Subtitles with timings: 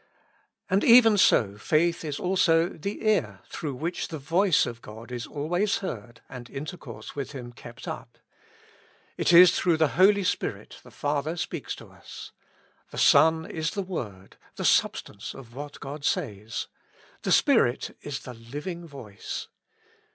[0.67, 5.27] And even so faith is also the ear through which the voice of God is
[5.27, 8.17] always heard and intercourse with Him kept up.
[9.15, 12.31] It is through the Holy Spirit the Father speaks to us;
[12.89, 16.67] the Son is the Word, the sub stance of what God says;
[17.21, 19.49] the Spirit is the living voice.